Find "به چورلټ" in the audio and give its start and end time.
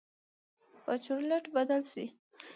0.85-1.45